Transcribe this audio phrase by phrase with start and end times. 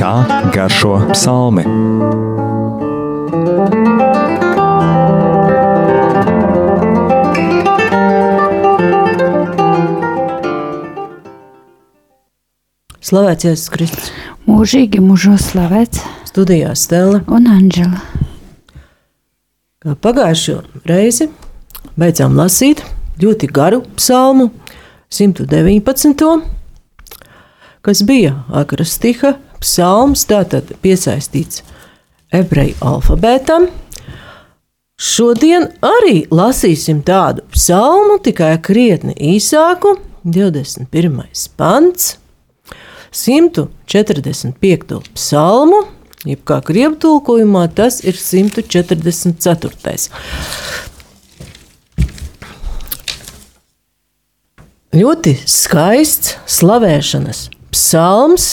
[0.00, 0.14] Kā
[0.54, 1.66] garšo psalmi?
[13.10, 14.10] Slavēts Jēzus Kristus.
[14.46, 17.24] Mūžīgi mūžos slavēts Studijā Stela.
[17.26, 17.98] un Anģela.
[19.82, 21.26] Kā pagājušo reizi
[21.98, 22.84] beidzām lasīt
[23.18, 24.50] ļoti garu psalmu,
[25.10, 26.40] 119.
[27.82, 31.64] kas bija akrastiha psalms, tātad piesaistīts
[32.30, 33.66] ebreju alfabētam.
[35.00, 41.26] Šodien arī lasīsim tādu psalmu, tikai krietni īsāku, 21.
[41.58, 42.18] pants,
[43.10, 45.00] 145.
[45.16, 45.82] psalmu,
[46.22, 50.10] jeb kā krievu tulkojumā, tas ir 144.
[54.90, 58.46] Ļoti skaists slavēšanas psalms,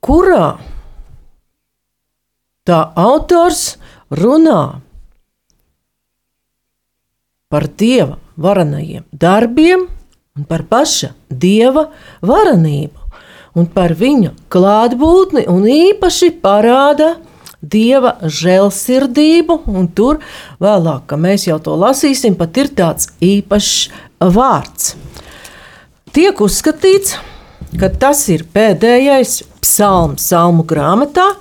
[0.00, 0.54] kurā
[2.64, 3.76] tā autors
[4.08, 4.80] runā
[7.52, 9.84] par dieva varenajiem darbiem
[10.40, 11.90] un par paša dieva
[12.24, 17.18] varenību un par viņa klātbūtni un īpaši parāda
[17.62, 20.20] dieva žēlsirdību, un tur
[20.62, 23.88] vēlāk, kad mēs jau to lasīsim, pat ir tāds īpašs
[24.22, 24.94] vārds.
[26.14, 27.16] Tiek uzskatīts,
[27.78, 31.32] ka tas ir pēdējais psalms salmu grāmatā,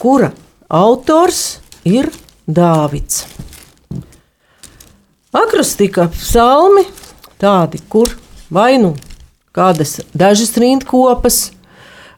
[0.00, 0.32] kura
[0.68, 2.10] autors ir
[2.46, 3.24] Dāvids.
[5.36, 6.86] Akrostika psalmi
[7.42, 8.12] tādi, kur
[8.48, 8.94] vai nu
[9.56, 11.50] kādas dažas rindkopas,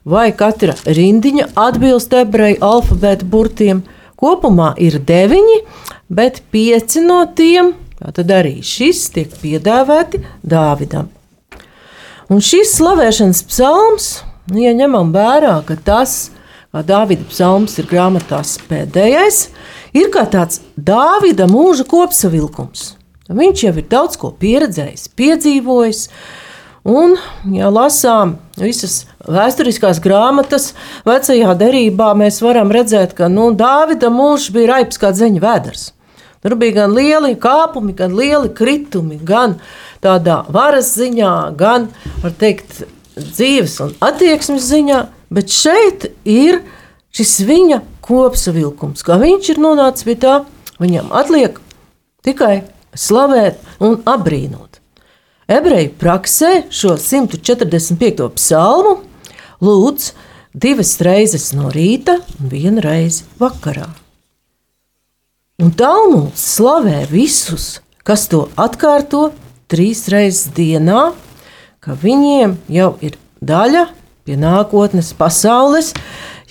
[0.09, 3.83] vai katra rindiņa atbilst ebreju alfabēta burtiem.
[4.19, 5.61] Kopumā ir deviņi,
[6.11, 11.09] bet pieci no tiem tad arī šis tiek piedāvāti Dāvidam.
[12.29, 14.09] Un šis slavēšanas psalms,
[14.51, 16.29] nu, ja ņemam vērā, ka tas,
[16.71, 19.47] kā Dāvida psalms ir grāmatās pēdējais,
[19.97, 22.93] ir kā tāds Dāvida mūža kopsavilkums.
[23.29, 26.05] Viņš jau ir daudz ko pieredzējis, piedzīvojis,
[26.87, 27.17] Un,
[27.51, 30.73] ja lasām visas vēsturiskās grāmatas,
[31.07, 35.89] vecajā derībā mēs varam redzēt, ka nu, Dāvida mūžs bija raips kā dzeņa vēders.
[36.39, 39.57] Tur bija gan lieli kāpumi, gan lieli kritumi, gan
[40.03, 41.89] tādā varas ziņā, gan,
[42.39, 42.85] teikt,
[43.19, 45.01] dzīves un attieksmes ziņā,
[45.35, 46.61] bet šeit ir
[47.11, 50.39] šis viņa kopsavilkums, kā viņš ir nonācis pie tā,
[50.79, 51.59] viņam atliek
[52.23, 52.61] tikai
[52.95, 54.68] slavēt un apbrīnot.
[55.49, 58.27] Ebreju praksē šo 145.
[58.35, 58.91] psalmu
[59.65, 60.11] lūdz
[60.53, 63.87] divas reizes no rīta un vienu reizi vakarā.
[65.57, 69.31] Un Talmuds slavē visus, kas to atkārto
[69.65, 71.15] trīs reizes dienā,
[71.81, 73.87] ka viņiem jau ir daļa
[74.29, 75.95] pie nākotnes pasaules,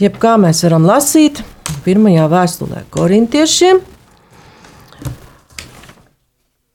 [0.03, 1.45] jeb kā mēs varam lasīt
[1.87, 3.79] pirmajā vēstulē korintiešiem,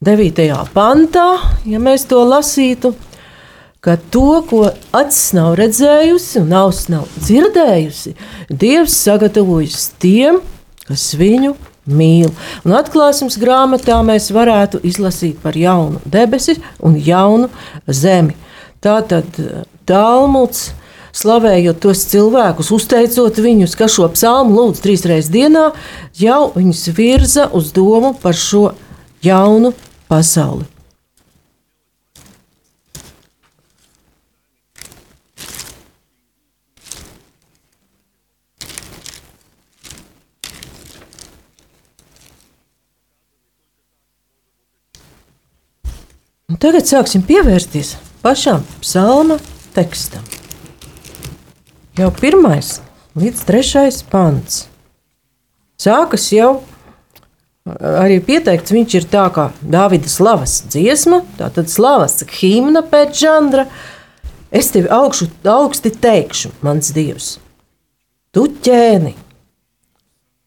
[0.04, 0.48] 9.
[0.74, 1.28] pantā,
[1.64, 2.90] ja mēs to lasītu,
[3.84, 8.12] ka to, ko acis nav redzējusi un auss nav dzirdējusi,
[8.50, 10.42] Dievs sagatavojas tiem,
[10.90, 11.54] kas viņu
[11.88, 12.34] mīl.
[12.66, 17.48] Un atklāsmes grāmatā mēs varētu izlasīt par jaunu debesi un jaunu
[17.88, 18.36] zemi.
[18.84, 19.40] Tā tad
[19.88, 20.72] Talmuds.
[21.14, 25.68] Slavējot tos cilvēkus, uzteicot viņus, ka šo psalmu lūdz trīs reizes dienā,
[26.18, 28.72] jau viņus virza uz domu par šo
[29.22, 29.76] jaunu
[30.14, 30.66] pasauli.
[46.54, 49.40] Un tagad sāksim pievērsties pašam psalma
[49.74, 50.22] tekstam.
[51.98, 52.76] Jau pirmais
[53.18, 54.68] līdz trešais pants
[55.82, 56.60] sākas jau
[57.68, 63.68] arī pieteikts, viņš ir tā kā Dāvida slavas dziesma, tātad slavas himna pēc žanra.
[64.54, 67.38] Es tevi augšu, augsti teikšu, mans dievs,
[68.36, 69.16] tu ķēni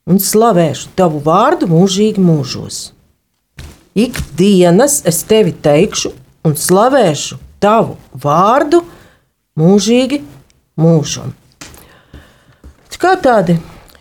[0.07, 2.93] un slavēšu tavu vārdu mūžīgi mūžos.
[3.97, 6.13] Ikdienas es tevi teikšu
[6.47, 8.85] un slavēšu tavu vārdu
[9.59, 10.21] mūžīgi
[10.79, 11.33] mūžam.
[12.97, 13.59] Kā tādi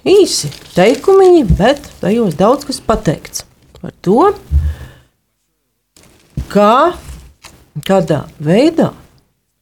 [0.07, 3.45] īsi teikumiņi, bet tajos daudz kas pateikts
[3.79, 4.29] par to,
[6.51, 6.93] kā,
[7.85, 8.91] kādā veidā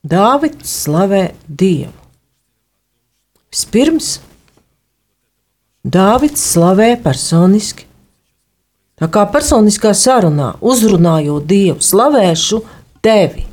[0.04, 1.94] Dāvids slavē Dievu.
[3.54, 4.18] Vispirms
[5.83, 7.86] Dāvids slavē personiski.
[9.00, 12.60] Tā kā personiskā sarunā uzrunājot Dievu, slavēšu
[13.04, 13.45] tevi,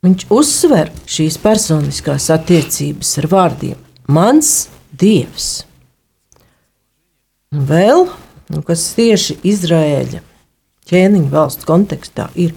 [0.00, 3.76] Viņš uzsver šīs personiskās attiecības ar vārdiem:
[4.08, 5.66] Mans Dievs.
[7.52, 8.06] Un vēl,
[8.48, 10.22] nu, kas tieši Izraēļa
[10.90, 12.54] ķēniņa valsts kontekstā ir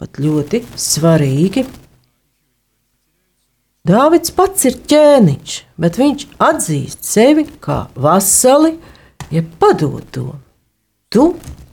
[0.00, 1.64] pat ļoti svarīgi.
[3.84, 8.76] Dāvids pats ir ķēniņš, bet viņš atzīst sevi kā vasali,
[9.28, 10.28] jeb ja padoto.
[11.12, 11.26] Tu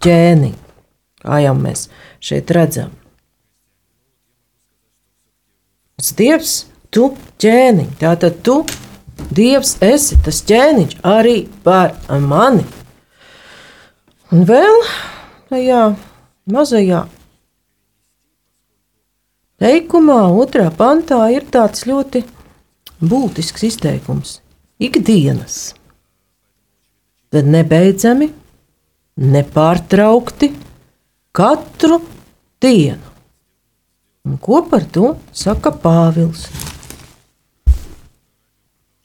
[0.04, 0.58] ķēniņ,
[1.24, 1.86] kā jau mēs
[2.20, 3.01] šeit redzam.
[6.18, 6.54] Dievs,
[6.90, 7.12] tu
[7.42, 8.62] ķēniņ, tātad tu,
[9.32, 12.66] Dievs, esi tas ķēniņš arī par mani.
[14.34, 14.80] Un vēl
[15.52, 15.84] tajā
[16.52, 17.04] mazajā
[19.62, 22.24] teikumā, otrā pantā, ir tāds ļoti
[23.02, 24.40] būtisks izteikums-
[24.88, 25.76] ikdienas.
[27.32, 28.32] Tad nebeidzami,
[29.22, 30.52] nepārtraukti,
[31.32, 32.02] katru
[32.60, 33.11] dienu.
[34.28, 36.46] Un ko par to saka Pāvils?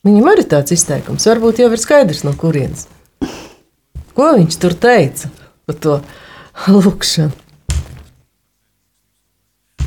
[0.07, 2.87] Viņam arī tāds izteikums, varbūt jau ir skaidrs, no kurienes.
[4.17, 5.33] Ko viņš tur teica
[5.67, 5.97] par to
[6.69, 7.43] lūkšanu?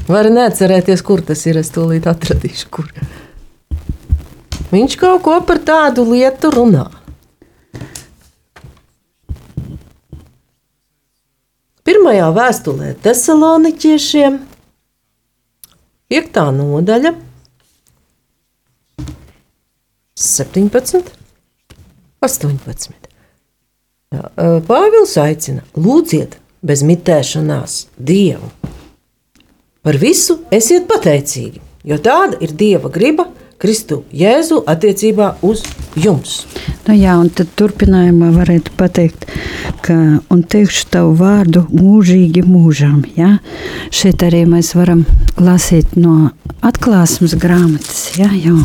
[0.10, 1.60] Var neatcerēties, kur tas ir.
[1.62, 2.88] Es tūlīt atradīšu, kur.
[4.74, 6.88] Viņš kaut ko par tādu lietu runā.
[11.86, 14.42] Pirmajā vēstulē Thessaloniķiešiem,
[16.09, 16.38] 5.
[16.57, 17.11] nodaļa,
[20.17, 21.11] 17,
[22.25, 22.95] 18.
[24.09, 24.23] Jā,
[24.65, 28.50] Pāvils aicina, lūdziet, bez mitēšanās Dievu.
[29.85, 33.27] Par visu esiet pateicīgi, jo tāda ir Dieva griba
[33.59, 35.65] Kristu Jēzu attiecībā uz
[36.00, 36.45] jums.
[36.88, 39.25] Nu jā, un tad turpinājumā varētu pateikt,
[39.83, 39.95] ka
[40.31, 43.01] un teikšu tavu vārdu mūžīgi mūžām.
[43.19, 43.33] Ja?
[43.91, 45.03] Šeit arī mēs varam
[45.35, 46.31] lasīt no
[46.63, 48.06] atklāsmes grāmatas.
[48.15, 48.31] Ja?
[48.31, 48.61] Jo.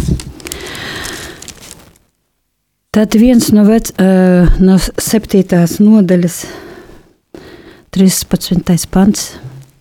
[2.94, 3.90] Tad viens no, vec,
[4.62, 6.44] no septītās nodaļas,
[7.98, 8.86] 13.
[8.94, 9.32] pants.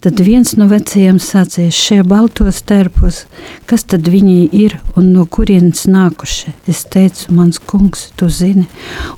[0.03, 3.21] Tad viens no vecajiem sacīja, šie baltos tērpos,
[3.69, 6.51] kas tad viņi ir un no kurienes nākuši?
[6.67, 8.65] Es teicu, mans kungs, tu zini.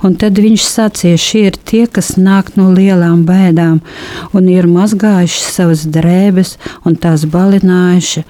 [0.06, 3.80] Un tad viņš sacīja, šie ir tie, kas nāk no lielām bēdām
[4.30, 6.54] un ir mazgājuši savas drēbes
[6.86, 8.22] un tās balinājuši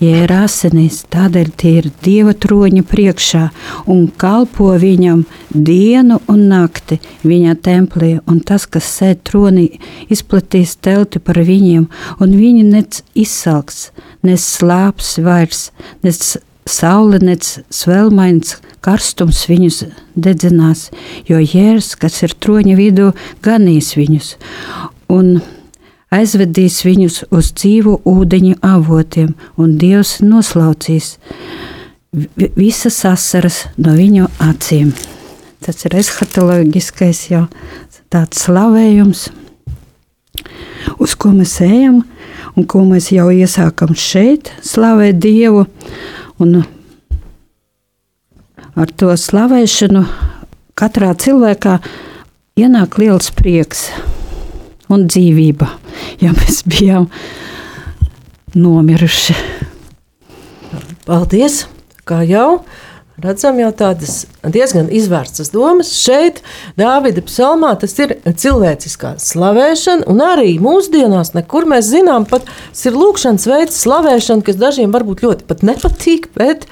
[0.00, 3.42] ir asinīs, tādēļ tie ir Dieva troņa priekšā
[3.90, 9.66] un kalpo viņam dienu un nakti viņa templī, un tas, kas sēž tronī,
[10.08, 11.88] izplatīs telti par viņiem,
[12.20, 13.90] un viņi nec izsalks,
[14.22, 15.68] nes slāps vairs,
[16.06, 16.38] nes
[16.70, 19.84] saule, nec svelmains karstums viņus
[20.16, 20.88] dedzinās,
[21.28, 23.10] jo jērs, kas ir troņa vidū,
[23.44, 24.36] ganīs viņus.
[25.10, 25.40] Un
[26.14, 31.16] aizvedīs viņus uz dzīvu ūdeņu avotiem, un Dievs noslaucīs
[32.56, 34.92] visas asaras no viņu acīm.
[35.60, 37.44] Tas ir eshatoloģiskais jau
[38.10, 39.28] tāds slavējums,
[40.98, 42.00] uz ko mēs ejam,
[42.56, 45.66] un ko mēs jau iesākam šeit, slavēt Dievu.
[46.40, 46.62] Un
[48.74, 50.06] ar to slavēšanu
[50.80, 51.76] katrā cilvēkā
[52.58, 53.90] ienāk liels prieks
[54.90, 55.68] un dzīvība,
[56.22, 57.08] ja mēs bijām
[58.58, 59.36] nomiruši.
[61.06, 61.64] Paldies!
[62.08, 62.62] Kā jau
[63.24, 65.92] redzam, jau tādas diezgan izvērstas domas.
[66.00, 66.40] Šeit,
[66.78, 72.48] Dāvida psalmā, tas ir cilvēciskā slavēšana, un arī mūsdienās, nekur mēs zinām, pat
[72.84, 76.66] ir lūkšanas veids, slavēšana, kas dažiem varbūt ļoti pat nepatīk, bet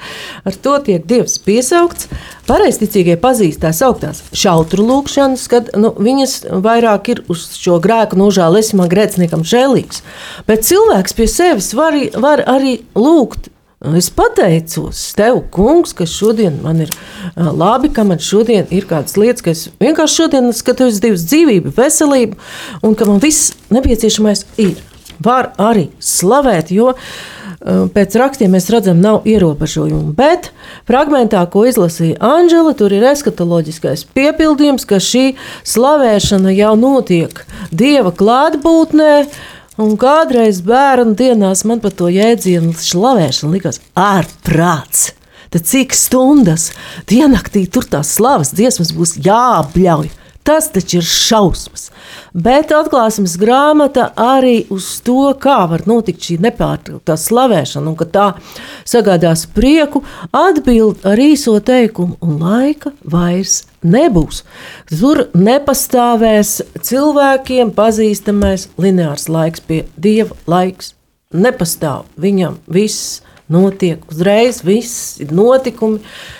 [0.47, 2.09] ar to tiek Dievs piesaukts.
[2.49, 8.57] Pareizticīgie pazīst tās augtās šautru lūkšanas, kad nu, viņas vairāk ir uz šo grēku nožēlu,
[8.57, 10.01] es man grēciniekam žēlīgs.
[10.49, 16.81] Bet cilvēks pie sevis var, var arī lūgt Es pateicos tev, kungs, ka šodien man
[16.83, 16.89] ir
[17.37, 22.35] labi, ka man šodien ir kādas lietas, ka es vienkārši šodien skatos Dievs dzīvību, veselību,
[22.83, 24.75] un ka man viss nepieciešamais ir.
[25.23, 26.91] Var arī slavēt, jo
[27.95, 30.11] pēc rakstiem mēs redzam, nav ierobežojumu.
[30.15, 30.51] Bet
[30.87, 39.13] fragmentā, ko izlasīja Anģela, tur ir eskatoloģiskais piepildījums, ka šī slavēšana jau notiek Dieva klātbūtnē
[39.79, 45.13] Un kādreiz bērnu dienās man par to jēdzienu slavēšanu likās ārprāts.
[45.53, 46.65] Tad cik stundas
[47.07, 50.09] diennaktī tur tās slavas dziesmas būs jāapļauj.
[50.43, 51.87] Tas taču ir šausmas.
[52.33, 58.27] Bet atklāsmes grāmata arī uz to, kā var notikt šī nepārtrauktā slavēšana, un ka tā
[58.83, 60.03] sagādās prieku,
[60.35, 64.43] atbild ar īso teikumu, un laika vairs nebūs.
[64.91, 70.95] Tur nepastāvēs cilvēkiem pazīstamais lineārs laiks, pie dieva laiks.
[71.29, 72.07] nepastāv.
[72.17, 75.99] Viņam viss notiek uzreiz, viss ir notikumi.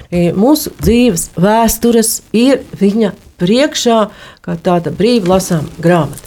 [0.10, 4.00] E, Mūsu dzīves vēstures ir viņa priekšā,
[4.42, 6.26] kā tāda brīva lasām grāmata.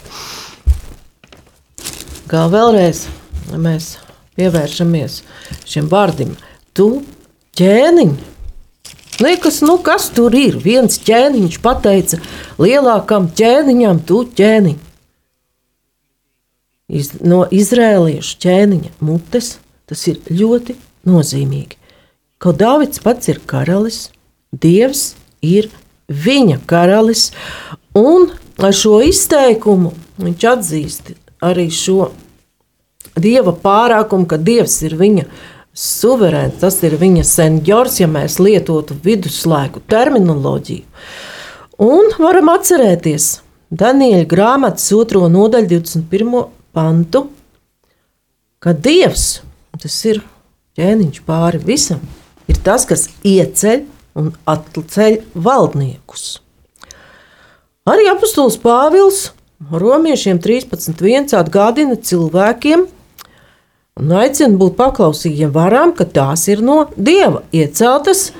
[2.31, 3.05] Kā vēlreiz
[3.51, 3.97] mēs
[4.39, 5.19] pievēršamies
[5.69, 6.33] šiem vārdiem,
[6.73, 7.03] tu
[7.59, 8.32] ķēniņ.
[9.21, 10.57] Liekas, nu kas tur ir?
[10.63, 12.17] Viens ķēniņš pateica
[12.61, 14.79] lielākam ķēniņam, tu ķēniņ.
[16.93, 19.57] Iz, no izrēliešu ķēniņa mutes
[19.89, 20.75] tas ir ļoti
[21.09, 21.77] nozīmīgi.
[22.41, 24.09] Kaut Dāvids pats ir karalis,
[24.53, 25.69] Dievs ir
[26.09, 27.31] viņa karalis,
[27.97, 28.27] un
[28.61, 32.11] ar šo izteikumu viņš atzīst arī šo
[33.19, 35.25] dieva pārākumu, ka Dievs ir viņa
[35.73, 40.85] suverēns, tas ir viņa senjors, ja mēs lietotu viduslaiku terminoloģiju.
[41.83, 43.29] Un varam atcerēties
[43.73, 45.25] Daniela grāmatas 2.
[45.33, 46.43] nodaļu 21.
[46.73, 47.25] pantu,
[48.61, 49.41] ka Dievs,
[49.81, 50.21] tas ir
[50.77, 52.03] ķēniņš pāri visam,
[52.47, 53.83] ir tas, kas ieceļ
[54.21, 56.37] un atceļ valdniekus.
[57.89, 59.31] Arī apustulis Pāvils
[59.71, 62.85] Romiešiem 13.1 atgādina cilvēkiem,
[63.99, 68.31] un aicina būt paklausīgiem varām, ka tās ir no dieva ieceltas.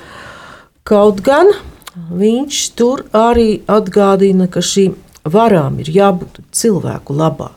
[0.83, 1.51] Kaut gan
[2.13, 7.51] viņš tur arī atgādina, ka šīm varām ir jābūt cilvēku labā.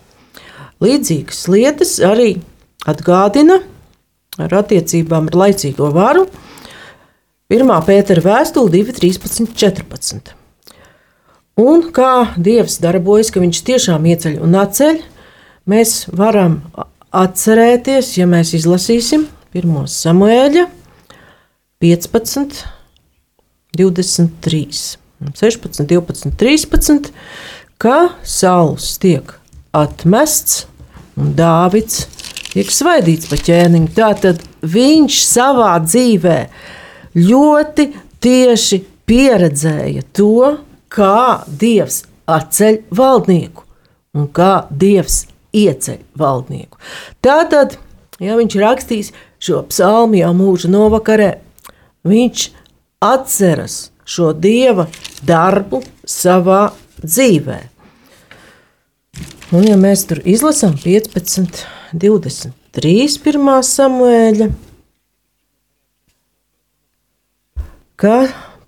[0.85, 2.37] Līdzīgas lietas arī
[2.87, 3.63] atgādina
[4.37, 6.27] ar attiecībām ar laicīgo varu.
[7.49, 7.71] 1.
[7.87, 10.35] pētera vēstule 2, 13, 14.
[11.57, 14.99] Un kā Dievs darbojas, ka Viņš tiešām ieceļ un atceļ,
[15.71, 16.59] mēs varam
[17.15, 19.87] atcerēties, ja mēs izlasīsim 1.
[19.91, 20.67] samuēļa
[21.83, 22.63] 15,
[23.77, 24.97] 23,
[25.37, 27.11] 16, 12, 13,
[27.81, 29.35] ka Sauls tiek
[29.77, 30.65] atmests
[31.17, 32.07] un Dāvids
[32.53, 33.93] tiek svaidīts pa ķēniņu.
[33.97, 36.39] Tātad viņš savā dzīvē
[37.21, 37.91] ļoti
[38.25, 40.57] tieši pieredzēja to,
[40.93, 43.65] kā Dievs atceļ valdnieku
[44.17, 45.25] un kā Dievs
[45.57, 46.81] ieceļ valdnieku.
[47.25, 47.79] Tātad,
[48.23, 51.31] ja viņš rakstīs šo psalmu jau mūža novakarē,
[52.07, 52.49] viņš
[53.05, 54.87] atceras šo dieva
[55.27, 56.69] darbu savā
[57.03, 57.59] dzīvē.
[59.55, 61.63] Un, ja mēs tur izlasām 15,
[61.95, 64.49] 23, 1 samuēļa,
[67.97, 68.17] ka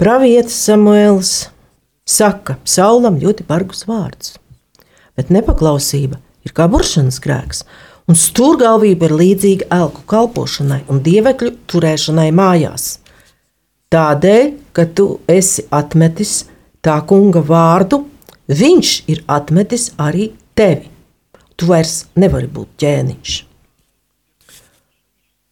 [0.01, 1.33] pravietis Samuēls
[2.09, 4.39] saka Saulam ļoti bargus vārdus,
[5.19, 7.63] bet nepaklausība ir kā buršanas grēks,
[8.09, 12.97] un stūrgalvība ir līdzīga elku kalpošanai un dievekļu turēšanai mājās.
[13.93, 16.43] Tādēļ, ka tu esi atmetis
[16.85, 18.03] tā kunga vārdu,
[18.49, 20.91] viņš ir atmetis arī tevi.
[21.59, 23.37] Tu vairs nevari būt ķēniņš.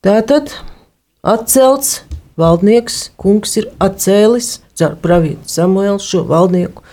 [0.06, 0.52] Tātad
[1.26, 2.02] atcelts
[2.38, 6.84] valdnieks, kungs ir atcēlis caur pravietu Samuēlu šo valdnieku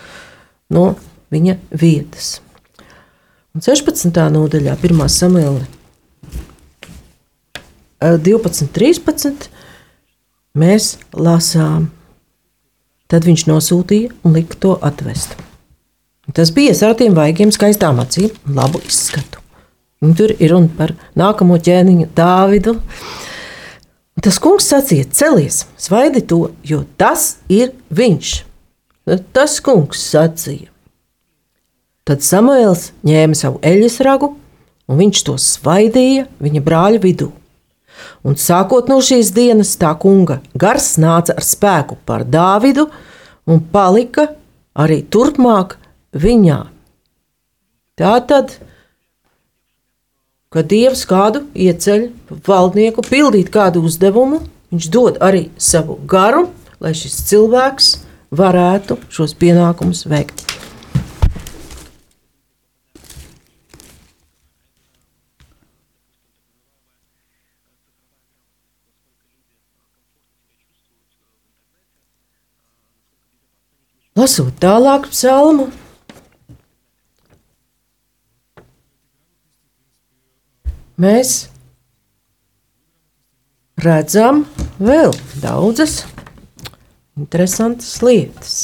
[0.74, 0.94] no
[1.34, 2.40] viņa vietas.
[3.54, 4.10] Un 16.
[4.34, 5.02] nodaļā, 1.
[5.14, 5.68] samēlē,
[8.02, 9.46] 12, 13.
[10.58, 11.86] mēs lasām,
[13.06, 15.38] tad viņš nosūtīja un lika to atvest.
[16.34, 19.38] Tas bija ar tiem vaigiem, skaistām acīm labu izskatu.
[20.02, 22.80] Un tur ir runa par nākamo ķēniņu, Dāvidu.
[24.18, 28.36] Tas kungs sacīja: Celies, svaidi to, jo tas ir viņš.
[29.30, 30.73] Tas kungs sacīja:
[32.04, 34.34] Tad Samuēls ņēma savu eļļas ragu,
[34.92, 37.30] un viņš to svaidīja viņa brāļa vidū.
[38.28, 42.90] Un sākot no šīs dienas, tā kunga gars nāca ar spēku par Dāvidu
[43.48, 44.34] un palika
[44.76, 45.78] arī turpmāk
[46.12, 46.60] viņā.
[47.96, 48.56] Tā tad,
[50.52, 52.10] kad Dievs kādu ieceļ
[52.48, 54.42] valdnieku pildīt kādu uzdevumu,
[54.74, 56.50] viņš dod arī savu garu,
[56.84, 57.94] lai šis cilvēks
[58.34, 60.53] varētu šos pienākumus veikt.
[74.24, 75.66] Lasot tālāk psalmu,
[80.96, 81.34] mēs
[83.84, 84.46] redzam
[84.80, 85.12] vēl
[85.44, 85.98] daudzas
[87.20, 88.56] interesantas lietas.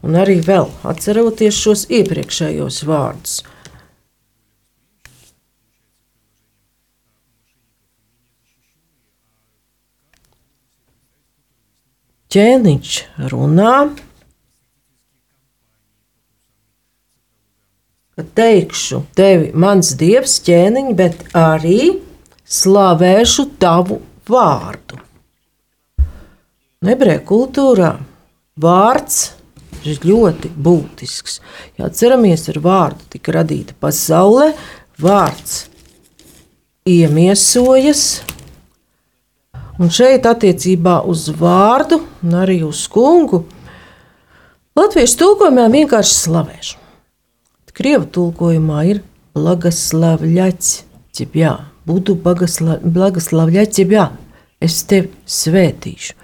[0.00, 3.42] Un arī vēl atceroties šos iepriekšējos vārdus.
[12.30, 12.94] Ķēniņš
[13.32, 13.74] runā,
[18.36, 21.80] teikšu tevi mans dievs ķēniņ, bet arī
[22.50, 24.98] slavēšu tavu vārdu.
[26.80, 27.90] Ebreju kultūrā
[28.60, 29.18] vārds
[29.84, 31.40] ir ļoti būtisks.
[31.78, 34.52] Ja atceramies, ar vārdu tika radīta pasaule,
[35.00, 35.66] vārds
[36.88, 38.22] iemiesojas.
[39.80, 43.46] Un šeit, attiecībā uz vārdu un arī uz kungu,
[44.76, 46.76] latviešu tulkojumā vienkārši slavēšu.
[47.80, 48.98] Krievu tulkojumā ir
[49.38, 50.72] blagaslavļaķis,
[51.16, 51.52] ķibjā,
[51.88, 54.04] būtu blagaslavļaķis, ķibjā,
[54.60, 56.18] es tevi svētīšu.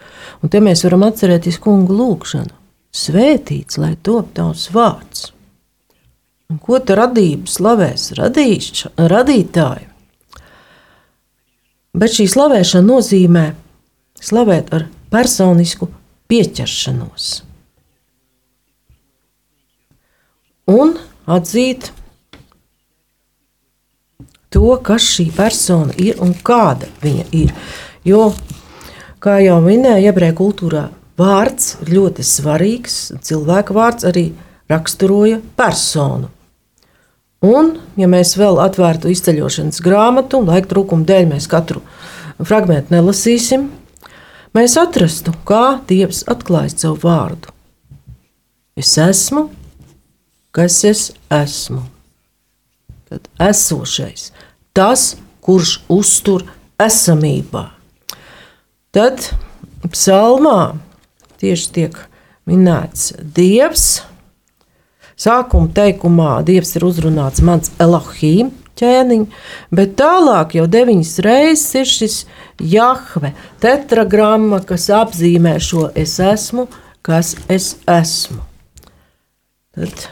[0.44, 2.52] Un te mēs varam atcerēties kungu lūgšanu.
[2.92, 5.30] Svētīts, lai top tavs vārds.
[6.52, 8.10] Un ko ta radība slavēs?
[8.20, 9.95] Radīš, radītāju.
[11.96, 13.44] Bet šī slavēšana nozīmē
[14.20, 15.88] slavēt ar personisku
[16.28, 17.28] pieķeršanos.
[20.66, 20.96] Un
[21.30, 21.92] atzīt
[24.52, 27.52] to, kas šī persona ir un kāda viņa ir.
[28.06, 28.30] Jo,
[29.22, 30.86] kā jau minēju, ebreju kultūrā
[31.18, 32.96] vārds ir ļoti svarīgs.
[33.24, 34.28] Cilvēka vārds arī
[34.70, 36.32] raksturoja personu.
[37.44, 41.82] Un, ja mēs vēl atvērtu izceļošanas grāmatu, laika trūkuma dēļ mēs katru
[42.40, 43.68] fragment nelasīsim,
[44.56, 47.52] mēs atrastu, kā Dievs atklājas savu vārdu.
[48.76, 49.48] Es esmu
[50.56, 51.82] kas es esmu.
[53.08, 54.30] Tad esošais,
[54.72, 55.14] tas,
[55.44, 56.46] kurš uztur
[56.80, 57.66] esamībā.
[58.96, 59.28] Tad
[59.92, 60.78] psalmā
[61.42, 61.98] tieši tiek
[62.48, 64.00] minēts Dievs.
[65.16, 69.36] Sākuma teikumā Dievs ir uzrunāts mans Elohim ķēniņš,
[69.72, 72.16] bet tālāk jau deviņas reizes ir šis
[72.60, 73.32] Jahve
[73.62, 76.66] tetragramma, kas apzīmē šo es esmu,
[77.06, 78.42] kas es esmu.
[79.76, 80.08] Tad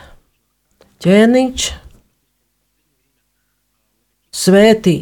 [1.04, 1.68] ķēniņš
[4.34, 4.96] svētī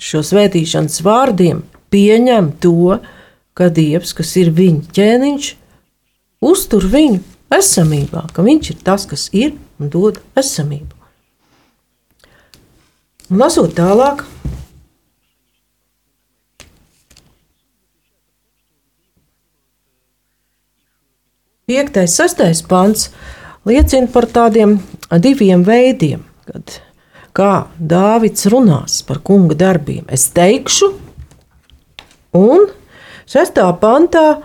[0.00, 3.00] šo svētīšanas vārdiem, pieņem to,
[3.58, 5.50] ka Dievs, kas ir viņa ķēniņš,
[6.46, 7.20] uztur viņu
[7.54, 10.96] esamībā, ka viņš ir tas, kas ir un dod esamību.
[13.30, 14.24] Un lasot tālāk,
[21.70, 23.10] piektais, sastais pants
[23.68, 24.78] liecina par tādiem
[25.22, 26.80] diviem veidiem, kad
[27.36, 30.02] kā Dāvids runās par kunga darbiem.
[30.10, 30.90] Es teikšu,
[32.34, 32.66] un
[33.30, 34.40] sestā pantā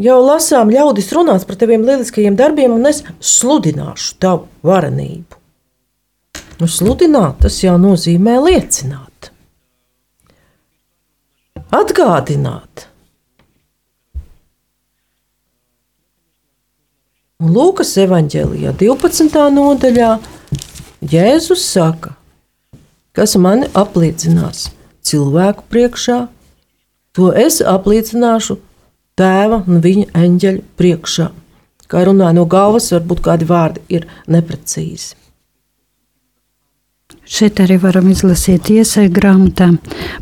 [0.00, 5.40] jau lasām, ļaudis runās par taviem lieliskajiem darbiem, un es sludināšu tavu varenību.
[6.62, 9.30] Nu, sludināt tas jau nozīmē liecināt,
[11.74, 12.88] atgādināt
[17.44, 19.34] Un Lūkas evanģēlijā 12.
[19.52, 20.10] nodaļā
[21.12, 22.14] Jēzus saka,
[23.12, 24.70] kas mani apliecinās
[25.04, 26.16] cilvēku priekšā,
[27.12, 28.56] to es apliecināšu
[29.18, 31.28] tēva un viņa eņģeļa priekšā.
[31.90, 35.14] Kā runāja no galvas, varbūt kādi vārdi ir neprecīzi.
[37.24, 39.70] Šeit arī varam izlasīt iesai grāmatā.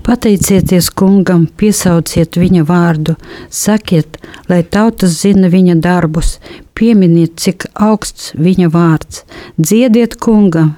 [0.07, 3.17] Pateicieties kungam, piesauciet viņa vārdu,
[3.51, 6.37] sakiet, lai tautas zina viņa darbus,
[6.79, 9.25] pieminiet, cik augsts viņa vārds,
[9.59, 10.77] dziediet kungam,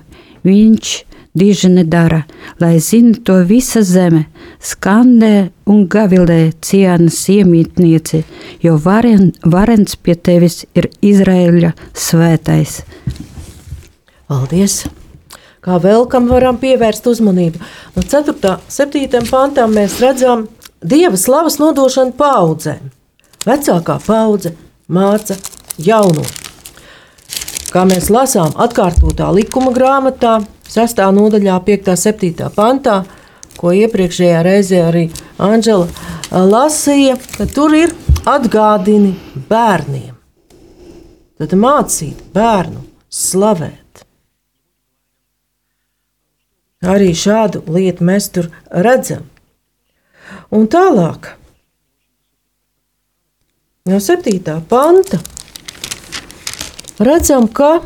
[0.49, 0.95] viņš
[1.35, 2.23] diži nedara,
[2.61, 4.25] lai zina to visa zeme,
[4.63, 8.25] skandē un gavilē cienas iemītnieci,
[8.63, 12.83] jo varen, varens pie tevis ir Izraēļa svētais.
[14.29, 14.85] Paldies!
[15.65, 17.61] kā vēl kam varam pievērst uzmanību.
[17.97, 18.57] No 4.
[18.69, 19.25] 7.
[19.31, 20.47] pantā mēs redzam
[20.85, 22.91] dieva slavas nodošanu paudzēm.
[23.49, 24.55] Vecākā paudze
[24.89, 25.39] māca
[25.81, 26.25] jauno.
[27.75, 30.37] Kā mēs lasām atkārtotā likuma grāmatā,
[30.71, 31.01] 6.
[31.17, 31.89] nodaļā, 5.
[31.91, 32.47] un 7.
[32.55, 33.01] pantā,
[33.59, 35.03] ko iepriekšējā reizē arī
[35.43, 35.89] Anģela
[36.31, 37.91] lasīja, ka tur ir
[38.31, 39.17] atgādini
[39.51, 40.15] bērniem.
[41.43, 44.07] Tad mācīt bērnu slavēt.
[46.95, 49.27] Arī šādu lietu mēs tur redzam.
[50.55, 51.33] Un tālāk,
[53.91, 54.61] no 7.
[54.71, 55.19] panta,
[56.99, 57.81] redzam, ka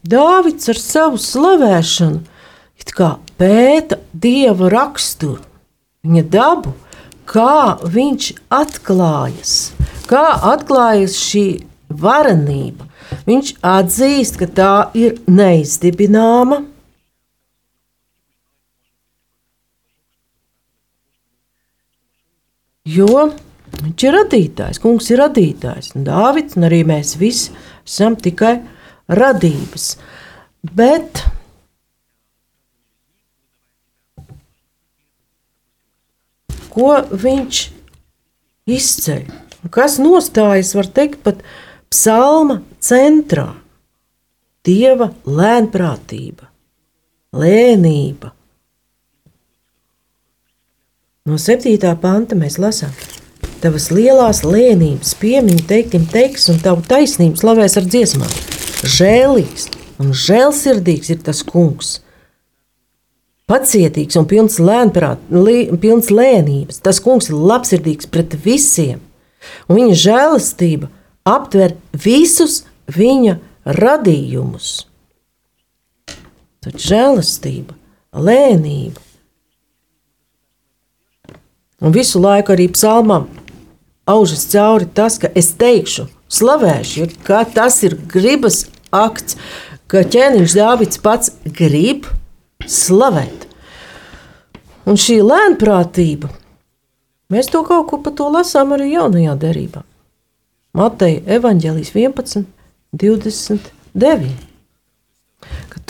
[0.00, 2.22] Dāvids ar savu slavēšanu
[3.40, 5.42] pēta dieva raksturu,
[6.04, 6.72] viņa dabu,
[7.28, 9.52] kā viņš atklājas,
[10.08, 10.24] kā
[10.54, 11.46] atklājas šī
[11.88, 12.88] varenība.
[13.28, 16.62] Viņš atzīst, ka tā ir neizdibināma,
[22.90, 23.28] Jo
[23.80, 25.92] viņš ir radītājs, kungs ir radītājs.
[25.94, 27.52] Un Dāvids un arī mēs visi
[27.90, 28.54] esam tikai
[29.10, 29.92] radības.
[30.62, 31.24] Bet
[36.70, 37.62] ko viņš
[38.70, 39.24] izceļ?
[39.74, 41.42] Kas nostājas, var teikt, pat
[41.92, 43.50] psalma centrā?
[44.64, 46.46] Dieva lēnprātība,
[47.36, 48.30] lēnība.
[51.28, 51.76] No 7.
[52.00, 52.92] panta mēs lasām,
[53.60, 58.30] Tavas lielās lēnības, piemiņu teiktim teiks, un tavu taisnību slavēs ar dziesmām.
[58.88, 59.66] Žēlīgs
[60.00, 61.98] un žēlsirdīgs ir tas kungs.
[63.50, 66.78] Pacietīgs un pilns, lēnprāt, li, pilns lēnības.
[66.80, 69.02] Tas kungs ir labsirdīgs pret visiem,
[69.68, 70.88] un viņa žēlastība
[71.28, 73.36] aptver visus viņa
[73.76, 74.70] radījumus.
[76.64, 77.76] Tad žēlastība,
[78.16, 79.04] lēnība.
[81.80, 83.28] Un visu laiku arī psalmam
[84.10, 89.38] aužas cauri tas, ka es teikšu, slavēšu, ka tas ir gribas akts,
[89.90, 92.08] ka ķēniņš Dāvids pats grib
[92.66, 93.46] slavēt.
[94.88, 96.30] Un šī lēnprātība,
[97.30, 99.84] mēs to kaut kur pa to lasām arī jaunajā derībā.
[100.74, 102.46] Mateja evaņģēlijas 11,
[102.94, 104.49] 29.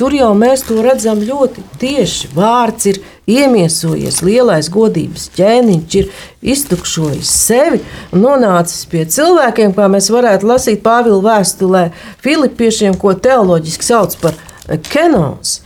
[0.00, 2.30] Tur jau mēs to redzam ļoti tieši.
[2.32, 6.08] Vārds ir iemiesojies, lielais godības ķēniņš ir
[6.54, 11.84] iztukšojis sevi un nonācis pie cilvēkiem, kā mēs varētu lasīt Pāvila vēstulē
[12.24, 14.40] Filipiešiem, ko teoloģiski sauc par
[14.88, 15.58] kenons.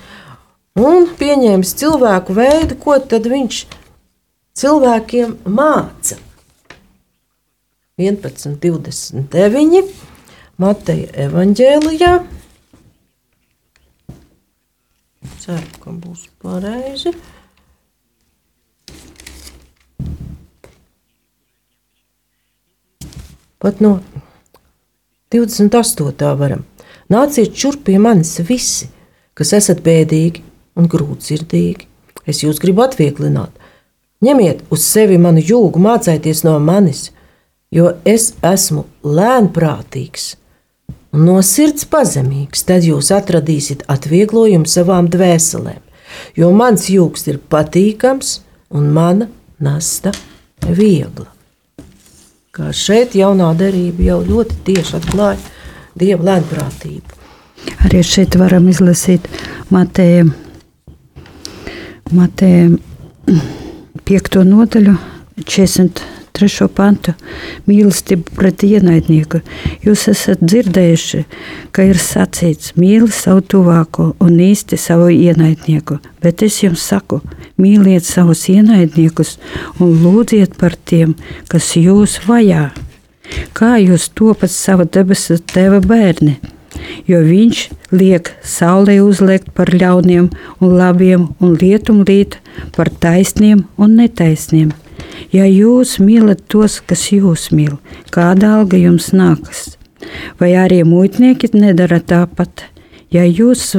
[0.82, 3.64] Un pieņēmis cilvēku veidu, ko tad viņš
[4.58, 6.18] cilvēkiem māca.
[8.02, 9.84] 11, 29.
[10.58, 12.16] Mateja evaņģēlijā.
[15.44, 17.10] Ceru, ka būs pareizi.
[23.60, 23.98] Pat no
[25.34, 26.30] 28.
[26.40, 26.62] varam.
[27.12, 28.88] Nāciet šurp pie manis visi,
[29.36, 30.40] kas esat bēdīgi
[30.80, 31.90] un grūtsirdīgi.
[32.24, 33.52] Es jūs gribu atvieglināt.
[34.24, 37.10] Ņemiet uz sevi manu jūgu, mācieties no manis,
[37.68, 40.30] jo es esmu lēnprātīgs
[41.14, 45.82] un no sirds pazemīgs, tad jūs atradīsiet atvieglojumu savām dvēselēm,
[46.38, 48.40] jo mans jūgs ir patīkams
[48.74, 49.28] un mana
[49.62, 50.12] nasta
[50.66, 51.28] viegla.
[52.54, 55.40] Kā šeit jaunā derība jau ļoti tieši atklāja
[55.98, 57.22] dieva lēnprātību.
[57.86, 59.26] Arī šeit varam izlasīt
[59.74, 60.26] Mateja,
[62.14, 62.74] Mateja
[64.04, 64.42] 5.
[64.50, 64.98] nodaļu
[65.42, 67.12] 40 trešo pantu-
[67.68, 69.38] mīlestība pret ienaidnieku.
[69.86, 71.24] Jūs esat dzirdējuši,
[71.70, 76.00] ka ir sacīts: mīli savu tuvāko un īsti savu ienaidnieku.
[76.20, 77.20] Bet es jums saku,
[77.56, 79.38] mīliet savus ienaidniekus
[79.78, 81.14] un lūdziet par tiem,
[81.48, 82.72] kas jūs vajā.
[83.54, 86.38] Kā jūs topat sava debesu tēva bērni?
[87.06, 92.40] jo viņš liek saulē uzliekt par ļauniem un labiem, un lietumlīt
[92.76, 94.72] par taisniem un netaisniem.
[95.34, 97.78] Ja jūs mīlat tos, kas jūs mīl,
[98.14, 99.76] kāda alga jums nākas?
[100.40, 102.66] Vai arī muitnieki nedara tāpat?
[103.14, 103.72] Ja jūs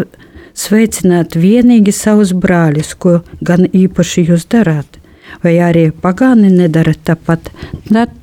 [0.56, 5.00] sveicināt vienīgi savus brāļus, ko gan īpaši jūs darāt,
[5.44, 7.52] vai arī pagāni nedara tāpat,
[7.92, 8.16] tad,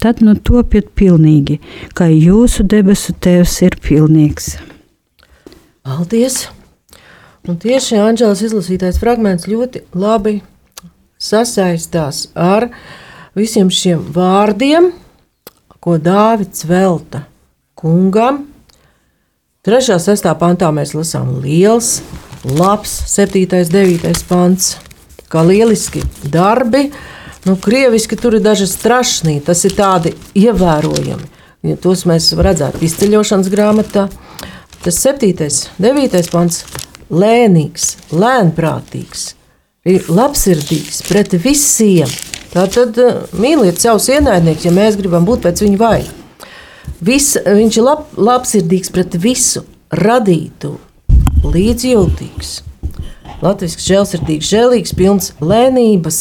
[0.00, 1.58] tad nu topiet pilnīgi,
[1.96, 4.54] kā jūsu debesu tēvs ir pilnīgs.
[5.86, 6.46] Paldies!
[7.48, 10.42] Un tieši Anģēlas izlasītais fragments ļoti labi
[11.20, 12.70] sasaistās ar
[13.36, 14.90] visiem šiem vārdiem,
[15.80, 17.24] ko Dāvids velta
[17.78, 18.46] kungam.
[19.64, 19.92] 3.
[19.94, 20.28] un 6.
[20.40, 22.00] pantā mēs lasām liels,
[22.44, 23.44] labs, 7.
[23.44, 24.22] un 9.
[24.28, 24.76] pants,
[25.28, 26.88] kā lieliski darbi.
[27.44, 31.28] Nu, krieviski tur ir dažas trašnī, tas ir tādi ievērojami.
[31.64, 34.08] Ja tos mēs redzētu izceļošanas grāmatā.
[34.80, 35.32] Tas 7.
[35.44, 36.30] un 9.
[36.32, 36.64] pants-
[37.22, 39.34] lēnīgs, lēnprātīgs,
[39.88, 42.10] ir labsirdīgs pret visiem.
[42.50, 46.16] Tātad eh, mīliet savus ienaidniekus, ja mēs gribam būt pēc viņa vaina.
[47.00, 49.62] Vis, viņš ir lab, labsirdīgs pret visu
[49.96, 50.74] radītu,
[51.46, 52.50] līdzjūtīgs,
[53.40, 56.20] latviešu žēlsirdīgs, žēlīgs, pilns lēnības.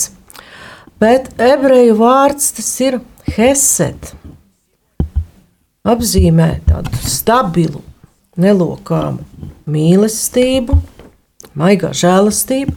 [0.99, 2.99] Bet ebreju vārds tas ir
[3.35, 4.13] heset.
[5.87, 7.81] Apzīmē tādu stabilu,
[8.39, 9.23] nelokāmu
[9.67, 10.75] mīlestību,
[11.59, 12.75] maigā žēlastību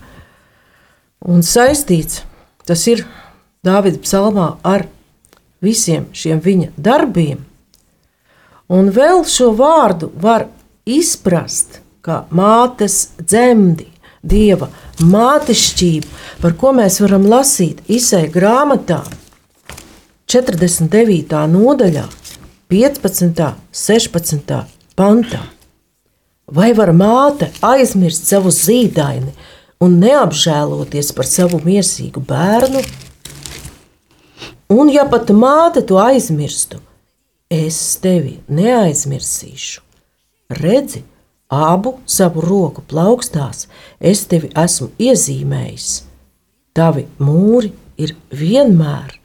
[1.24, 2.22] un saistīts
[2.66, 3.04] tas ir
[3.62, 4.88] Dāvida psalmā ar
[5.62, 7.44] visiem šiem viņa darbiem.
[8.72, 10.48] Un vēl šo vārdu var
[10.88, 13.87] izprast kā mātes dzemdi,
[14.22, 14.66] dieva
[14.98, 16.08] mātešķību,
[16.42, 19.02] par ko mēs varam lasīt Isai grāmatā
[20.26, 21.38] 49.
[21.52, 22.04] nodaļā,
[22.72, 23.42] 15.
[23.46, 24.52] un 16.
[24.96, 25.42] pantā.
[26.52, 29.35] Vai var māte aizmirst savu zīdaini
[29.83, 32.83] un neapžēloties par savu miesīgu bērnu?
[34.73, 36.79] Un ja pat māte to aizmirstu,
[37.53, 39.83] es tevi neaizmirsīšu.
[40.62, 41.03] Redzi,
[41.53, 43.66] abu savu roku plaukstās,
[44.01, 45.90] es tevi esmu iezīmējis.
[46.73, 49.18] Tavi mūri ir vienmēr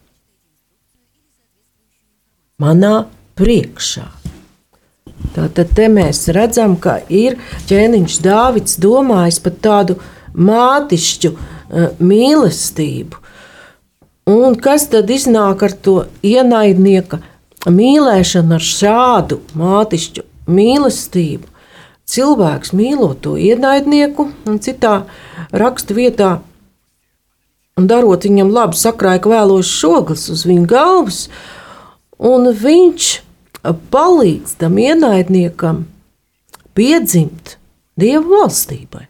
[2.60, 3.06] manā
[3.40, 4.08] priekšā.
[5.38, 7.38] Tātad mēs redzam, ka ir
[7.70, 9.98] ķēniņš Dāvids domājis par tādu
[10.38, 13.24] mātišķu uh, mīlestību.
[14.28, 17.22] Un kas tad iznāk ar to ienaidnieka
[17.72, 21.48] mīlēšanu, ar šādu mātišķu mīlestību?
[22.08, 25.02] Cilvēks mīlot to ienaidnieku, un citā
[25.52, 26.30] raksta vietā,
[27.80, 31.20] un darot viņam labu, sakrāja vēlos šoglis uz viņa galvas,
[32.18, 33.10] un viņš
[33.92, 35.86] palīdz tam ienaidniekam
[36.78, 37.58] piedzimt
[37.98, 39.08] Dieva valstībai.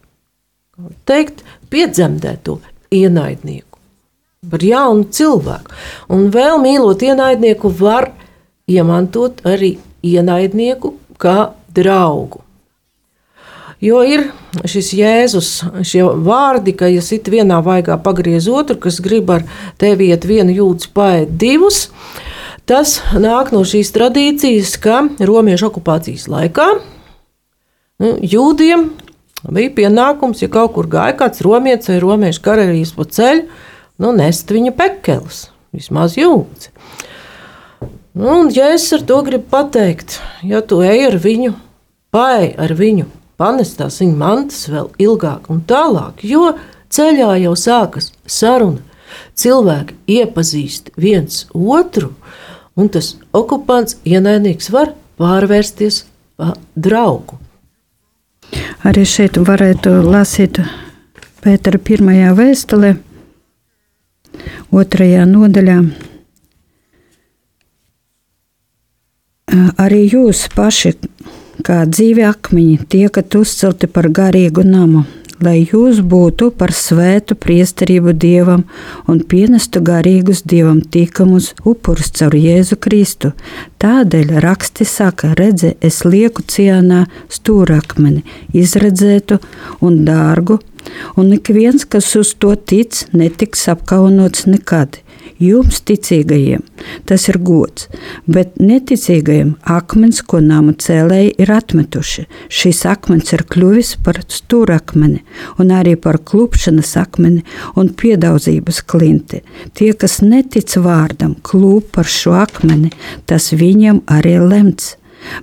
[1.10, 1.42] Teikt,
[1.74, 2.60] piedzemdēt to
[2.94, 3.78] ienaidnieku
[4.52, 5.76] par jaunu cilvēku.
[6.14, 8.12] Un vēl mīlot ienaidnieku, var
[8.70, 12.44] iemantot arī ienaidnieku kā draugu.
[13.84, 14.24] Jo ir
[14.66, 15.50] šis Jēzus,
[15.86, 19.46] šie vārdi, ka, ja sit vienā vaigā pagriez otru, kas grib ar
[19.78, 21.84] tevi iet vienu jūdzi paēt divus,
[22.66, 26.72] tas nāk no šīs tradīcijas, ka romiešu okupācijas laikā
[28.02, 28.90] nu, jūdiem
[29.54, 33.46] bija pienākums, ja kaut kur gāja kāds romietis vai romiešu karavīrs pa ceļu,
[34.04, 36.74] nu, nest viņa pekeles, vismaz jūdzi.
[38.18, 41.54] Nu, un, ja es ar to gribu pateikt, ja tu ej ar viņu,
[42.14, 43.06] pai ar viņu,
[43.38, 46.56] panest tās viņa mantas vēl ilgāk un tālāk, jo
[46.90, 48.82] ceļā jau sākas saruna.
[49.38, 52.12] Cilvēki iepazīst viens otru,
[52.76, 56.04] un tas okupants ienaidnieks var pārvērsties
[56.38, 57.38] par draugu.
[58.86, 60.60] Arī šeit varētu lasīt
[61.42, 62.92] Pētera pirmajā vēstulē,
[64.74, 65.78] otrajā nodaļā.
[69.82, 70.92] Arī jūs paši,
[71.66, 75.06] kā dzīvi akmeņi, tiekat uzcelti par garīgu namu,
[75.44, 78.64] lai jūs būtu par svētu priesterību dievam
[79.10, 83.34] un pienestu garīgus dievam tikamus upurus caur Jēzu Kristu.
[83.82, 88.24] Tādēļ raksti saka, redzi, es lieku cienā stūrakmeni,
[88.58, 89.40] izredzētu
[89.86, 90.60] un dārgu,
[91.18, 95.02] un ik viens, kas uz to tic, netiks apkaunots nekad.
[95.42, 96.64] Jums, ticīgajiem,
[97.10, 97.88] tas ir gods,
[98.26, 102.26] bet neticīgajiem akmens, ko nama cēlēji ir atmetuši.
[102.50, 105.24] Šis akmens ir kļuvis par stūrakmeni
[105.62, 107.44] un arī par klupšanas akmeni
[107.78, 109.44] un piedaudzības klinti.
[109.78, 112.94] Tie, kas netic vārdam, klūp par šo akmeni,
[113.30, 114.96] tas viņiem arī lemts.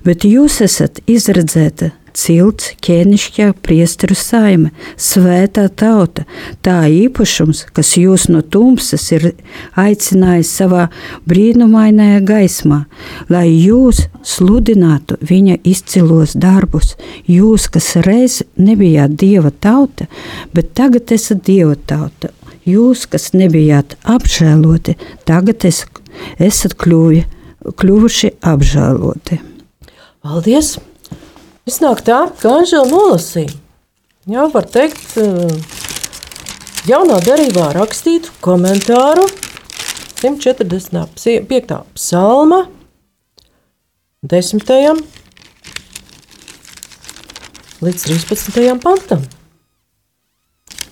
[0.06, 6.24] Bet jūs esat izredzēti cilts, ķēnišķā priesteru saime, svētā tauta,
[6.64, 9.32] tā īpašums, kas jūs no tumsas ir
[9.80, 10.86] aicinājis savā
[11.30, 12.84] brīnumainajā gaismā,
[13.32, 16.94] lai jūs sludinātu viņa izcilos darbus.
[17.30, 20.08] Jūs, kas reiz nebijāt dieva tauta,
[20.54, 22.32] bet tagad esat dieva tauta.
[22.64, 24.96] Jūs, kas nebijāt apžēloti,
[25.28, 25.82] tagad es,
[26.40, 27.26] esat kļuvi,
[27.76, 29.40] kļuvuši apžēloti.
[30.24, 30.78] Paldies!
[31.64, 33.54] Iznāk tā, ka Anžela nolasīja.
[34.28, 35.54] Jā, var teikt, eh,
[36.84, 39.24] jaunā darībā rakstītu komentāru
[40.20, 41.84] 145.
[41.96, 42.66] psalma
[44.24, 45.00] 10.
[47.80, 48.78] līdz 13.
[48.80, 49.24] pantam.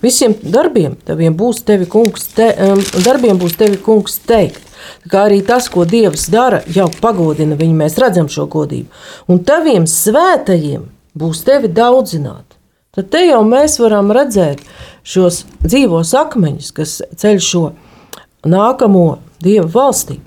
[0.03, 4.59] Visiem darbiem teviem būs tevi kungs, te, um, darbiem būs tevi kungs teikt.
[5.07, 8.91] Kā arī tas, ko Dievs dara, jau pagodina viņu, mēs redzam šo godību.
[9.31, 10.83] Un taviem svētajiem
[11.15, 12.57] būs tevi daudzināt.
[12.93, 14.59] Tad te jau mēs varam redzēt
[15.07, 17.63] šos dzīvos akmeņus, kas ceļ šo
[18.43, 19.07] nākamo
[19.43, 20.23] Dieva valstību.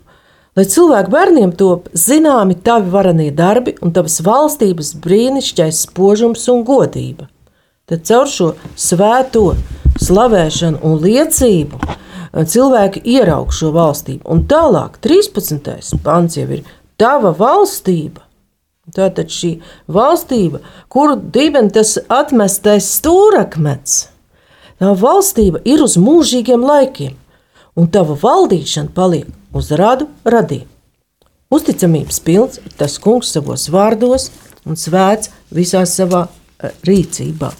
[0.56, 7.28] Lai cilvēku bērniem top zināmi tavi varanie darbi un tavas valstības brīnišķīgais spožums un godība.
[7.86, 9.52] Tad caur šo svēto
[10.02, 14.24] slavēšanu un liecību eh, cilvēki ieraug šo valstību.
[14.26, 16.00] Un tālāk, 13.
[16.02, 16.64] pants jau ir
[16.98, 18.24] tava valstība.
[18.96, 19.52] Tātad šī
[19.86, 20.58] valstība,
[20.90, 23.94] kuru dibina tas atmestais stūrakmens,
[24.82, 27.12] tā valstība ir uz mūžīgiem laikiem,
[27.78, 30.66] un tava valdīšana paliek uz radu radību.
[31.54, 34.26] Uzticamības pilns ir tas kungs savos vārdos
[34.66, 37.52] un svēts visā savā eh, rīcībā.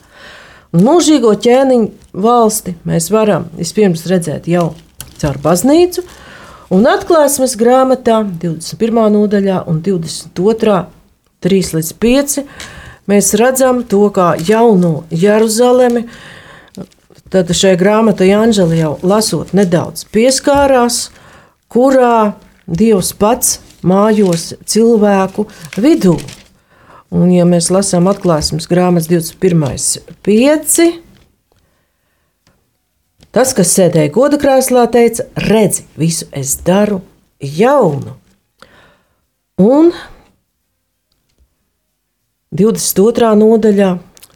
[0.77, 4.75] Mūžīgo ķēniņu valsti mēs varam vispirms redzēt jau
[5.17, 6.03] caur baznīcu,
[6.75, 9.07] un atklāsmes grāmatā 21.
[9.15, 10.79] nodaļā un 22.
[11.47, 12.37] 3 līdz 5
[13.09, 16.07] mēs redzam to kā jauno Jeruzalemi.
[17.33, 21.07] Tad šai grāmatai Anģeli jau lasot nedaudz pieskārās,
[21.73, 22.35] kurā
[22.67, 25.47] Dievs pats mājos cilvēku
[25.79, 26.17] vidū.
[27.15, 30.01] Un, ja mēs lasām atklāsmes grāmatas 21.
[30.27, 30.87] 5.
[33.37, 37.03] Tas, kas sēdēja goda krēslā, teica: Redzi, visu es daru
[37.39, 38.17] jaunu.
[39.61, 39.93] Un
[42.57, 43.31] 22.
[43.37, 43.91] nodaļā,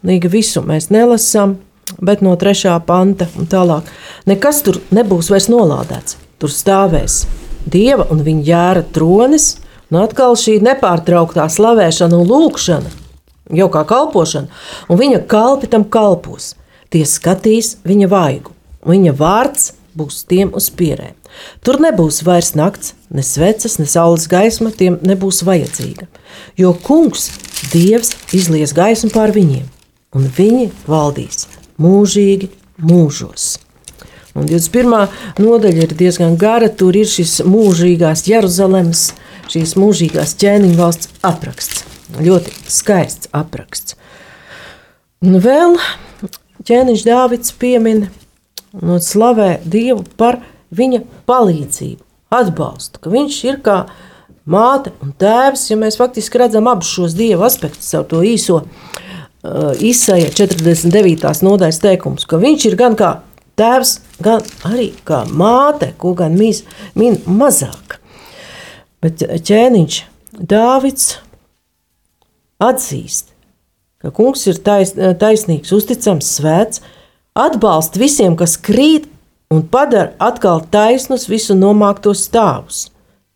[0.06, 1.56] nīga visu mēs nelasām,
[1.98, 2.76] bet no 3.
[2.86, 3.88] panta un tālāk.
[4.30, 6.18] Nekas tur nebūs vairs nolādēts.
[6.40, 7.24] Tur stāvēs
[7.68, 9.54] dieva un viņa jēra tronis,
[9.90, 12.92] un atkal šī nepārtrauktā slavēšana un lūkšana,
[13.60, 14.50] jau kā kalpošana,
[14.88, 16.54] un viņa kalpi tam kalpos.
[16.90, 21.14] Tie skatīs viņa vaigu, un viņa vārds būs tiem uz pierēm.
[21.62, 26.08] Tur nebūs vairs nakts, ne sveces, ne saules gaisma, tiem nebūs vajadzīga.
[26.58, 27.30] Jo kungs,
[27.70, 29.66] Dievs, izlies gaismu pār viņiem,
[30.16, 31.44] un viņi valdīs
[31.80, 32.48] mūžīgi
[32.82, 33.58] mūžos.
[34.34, 35.10] Un 21.
[35.42, 36.70] nodaļa ir diezgan gara.
[36.70, 39.10] Tur ir šis mūžīgās Jeruzalemes,
[39.50, 41.84] šīs mūžīgās ķēniņa valsts apraksts.
[42.20, 43.96] Ļoti skaists apraksts.
[45.20, 45.76] Un vēl
[46.66, 48.06] ķēniņš Dāvids piemin
[48.80, 50.40] un slavē Dievu par
[50.74, 53.76] viņa palīdzību, atbalstu, ka viņš ir kā
[54.50, 59.72] māte un tēvs, ja mēs faktiski redzam abus šos Dieva aspektus, savu to īso uh,
[59.76, 61.42] izsaja 49.
[61.46, 63.14] nodaļas teikums, ka viņš ir gan kā
[63.60, 66.64] tēvs, gan arī kā māte, ko gan mīs,
[66.98, 67.99] min mazāk.
[69.00, 70.00] Bet ķēniņš
[70.50, 71.14] Dāvids
[72.60, 73.32] atzīst,
[74.00, 76.82] ka kungs ir tais, taisnīgs, uzticams, svēts,
[77.34, 79.08] atbalsta visiem, kas krīt
[79.50, 82.86] un padara atkal taisnus visu nomāktos stāvus.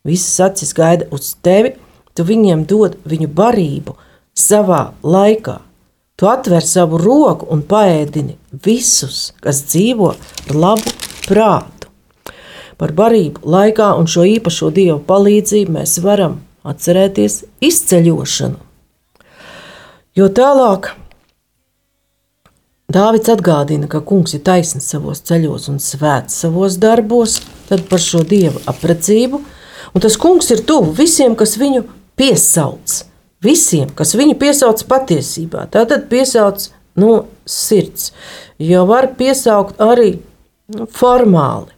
[0.05, 1.73] Visas acis gaida uz tevi,
[2.15, 3.97] tu viņiem dod viņu barību
[4.37, 5.59] savā laikā.
[6.15, 10.93] Tu atver savu roku un paēdini visus, kas dzīvo ar labu
[11.25, 11.74] prātu.
[12.81, 18.61] Par barību laikā un šo īpašo dievu palīdzību mēs varam atcerēties izceļošanu.
[20.15, 20.93] Jo tālāk
[22.85, 28.21] Dāvids atgādina, ka kungs ir taisnīgs savos ceļos un svēts savos darbos, tad par šo
[28.29, 29.39] dievu aprecību,
[29.89, 31.81] un tas kungs ir tuvu visiem, kas viņu
[32.15, 32.99] piesauc
[33.43, 35.65] visiem, kas viņu piesauc patiesībā.
[35.73, 36.69] Tātad piesauc
[37.01, 38.11] no sirds,
[38.61, 40.19] jo var piesaukt arī
[40.71, 41.74] nu, formāli.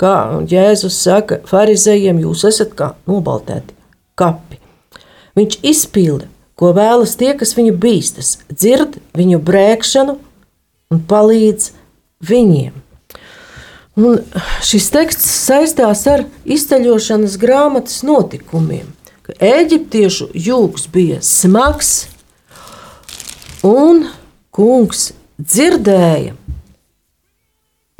[0.00, 3.72] Kā Jēzus saka, farizējiem jūs esat kā nobaltēti
[4.18, 4.58] kapi.
[5.36, 10.18] Viņš izpilda, ko vēlas tie, kas viņu bīstas, dzird viņu brēkšanu
[10.92, 11.70] un palīdz
[12.28, 12.76] viņiem.
[13.96, 14.20] Un
[14.64, 18.92] šis teksts saistās ar izceļošanas grāmatas notikumiem
[19.42, 22.06] eģiptiešu jūgs bija smags,
[23.66, 24.06] un
[24.54, 26.36] kungs dzirdēja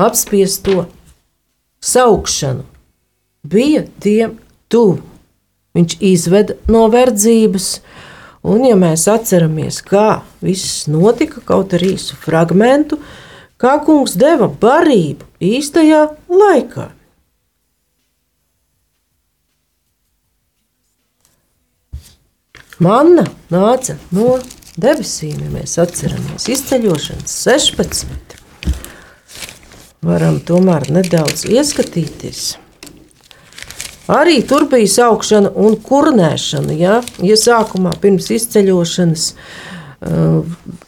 [0.00, 0.86] apspiesto
[1.86, 2.64] saukšanu.
[3.46, 4.38] Bija tiem
[4.72, 5.02] tuvu.
[5.76, 7.66] Viņš izveda no verdzības,
[8.46, 12.94] un, ja mēs atceramies, kā viss notika, kaut arī īsu fragment,
[13.60, 16.88] kā kungs deva barību īstajā laikā.
[22.80, 24.34] Manna nāca no
[24.80, 28.45] debesīm, ja mēs atceramies izceļošanas 16.
[30.06, 32.42] Varam tomēr nedaudz ieskatīties.
[34.12, 36.74] Arī tur bija saukšana un kurnēšana.
[36.78, 40.44] Ja, ja sākumā pirms izceļošanas uh,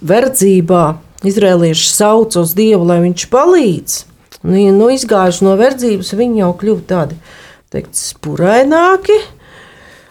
[0.07, 0.85] verdzībā
[1.27, 3.97] izrēlieši sauc uz Dievu, lai viņš palīdz,
[4.47, 7.19] nu, nu izgājuši no verdzības, viņi jau kļuva tādi
[7.75, 9.19] teikt, spuraināki,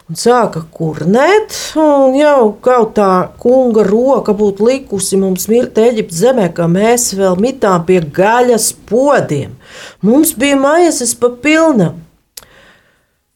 [0.08, 1.54] un sāka kurnēt.
[1.78, 7.38] Un jau kaut tā kunga roka būtu likusi mums mirt Eģiptes zemē, kā mēs vēl
[7.40, 9.56] mitām pie gaļas podiem.
[10.02, 12.00] Mums bija maizes pa pilnam.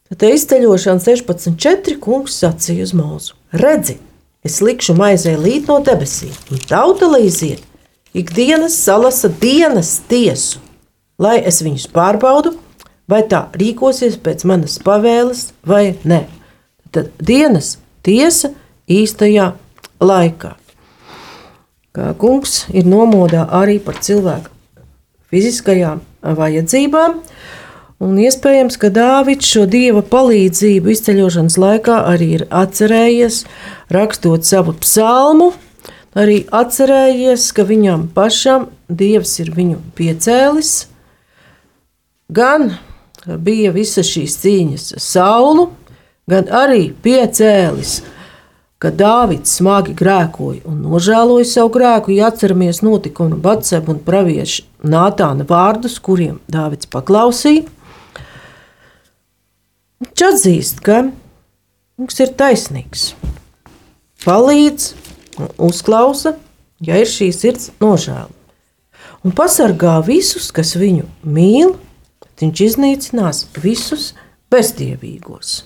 [0.09, 1.97] Tad izceļošana 16.4.
[2.01, 3.97] kungs sacīja uz mūzu: Redzi,
[4.45, 7.63] es likšu maizē līt no debesīm, un tauta līdziet,
[8.13, 10.61] ikdienas salasa dienas tiesu,
[11.17, 12.53] lai es viņus pārbaudu,
[13.09, 16.42] vai tā rīkosies pēc manas pavēles vai tad
[17.19, 18.51] dienas tiesa
[18.89, 19.53] īstajā
[20.03, 20.53] laikā.
[21.93, 24.49] Kā kungs ir nomodā arī par cilvēku
[25.33, 27.19] fiziskajām vajadzībām,
[28.03, 33.43] un iespējams, ka Dāvids šo dieva palīdzību izceļošanas laikā arī ir atcerējies,
[33.93, 35.51] rakstot savu psalmu,
[36.17, 40.73] arī atcerējies, ka viņam pašam dievs ir viņu piecēlis,
[42.33, 42.75] gan
[43.25, 45.69] bija visas šīs cīņas saulu,
[46.29, 48.01] gan arī piecēlis
[48.83, 55.45] ka Dāvids smagi grēkoja un nožēloja savu grēku, ja atceramies notikumu Batsebu un praviešu Nātāna
[55.47, 57.63] vārdus, kuriem Dāvids paklausīja.
[60.03, 60.99] Viņš atzīst, ka
[61.95, 63.07] viņš ir taisnīgs,
[64.27, 64.91] palīdz
[65.63, 66.35] uzklausa,
[66.83, 68.27] ja ir šī sirds nožēla.
[69.23, 71.77] Un pasargā visus, kas viņu mīl,
[72.43, 74.11] viņš iznīcinās visus
[74.51, 75.61] bezdievīgos.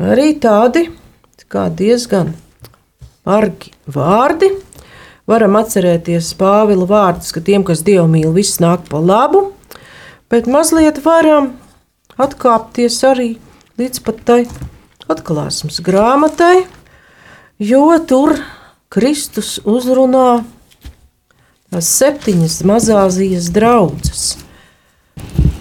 [0.00, 0.86] Arī tādi
[1.52, 2.30] kā diezgan
[3.28, 4.48] argi vārdi.
[5.28, 9.50] Varam atcerēties Pāvila vārdus, ka tiem, kas dievu mīl, viss nāk pa labu,
[10.32, 11.52] bet mazliet varam
[12.16, 13.28] atkāpties arī
[13.76, 14.40] līdz pat tai
[15.12, 16.64] atklāsmes grāmatai,
[17.60, 18.38] jo tur
[18.88, 20.40] Kristus uzrunā
[21.70, 24.30] tās septiņas mazāzijas draudzes.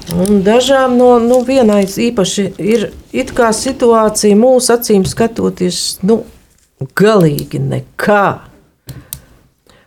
[0.10, 6.24] Un dažām no nu, vienai īpaši ir it kā situācija mūsu acīm skatoties, nu,
[6.98, 8.26] galīgi nekā.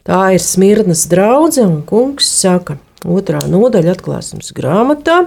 [0.07, 5.25] Tā ir smirnas draudzene, un kungs saka, otrā nodaļa atklāsmes grāmatā.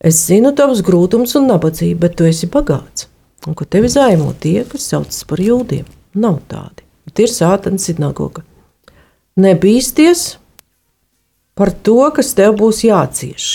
[0.00, 3.10] Es zinu tavus grūtumus un nabadzību, bet tu esi bagāts.
[3.46, 5.84] Un ko tevi zaimo tie, kas saucas par jūdiem,
[6.16, 6.84] nav tādi.
[7.16, 8.42] Tie ir sātana sinagoga.
[9.40, 10.36] Nebīsties,
[11.56, 13.46] par to, kas tev būs jācieš.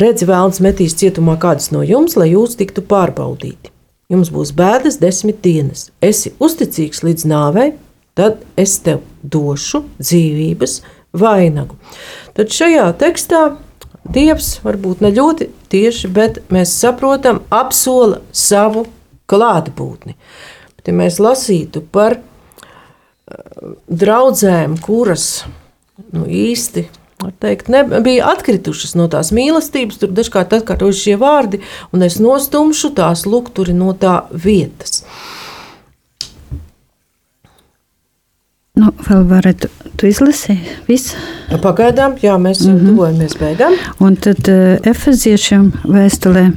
[0.00, 3.72] Redzi, vēlams metīs cietumā kādus no jums, lai jūs tiktu pārbaudīti.
[4.10, 5.88] Jums būs bēdas desmit dienas.
[6.02, 7.72] Esi uzticīgs līdz nāvei,
[8.18, 10.80] tad es tev došu dzīvības
[11.14, 11.78] vainagu.
[12.34, 13.42] Tad šajā tekstā
[14.10, 18.86] Dievs varbūt ne ļoti tieši, bet mēs saprotam, apsola savu
[19.30, 20.16] klātbūtni.
[20.76, 22.16] Bet, ja mēs lasītu par
[23.90, 25.44] draudzēm, kuras
[26.12, 26.86] nu, īsti
[27.42, 31.60] teikt, ne, bija atkritušas no tās mīlestības, tur dažkārt atkārtojas šie vārdi,
[31.92, 35.04] un es nostumšu tās lukturi no tā vietas.
[38.80, 39.66] Nu, vēl varat
[40.00, 41.18] tu izlasīt visu?
[41.60, 42.86] Pagaidām, jā, mēs mm -hmm.
[42.86, 43.72] tuvojamies beigām.
[44.00, 46.50] Un tad uh, efeziešiem vēstulē